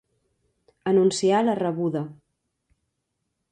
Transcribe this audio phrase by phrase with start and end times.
[0.91, 2.03] Anunciar la rebuda.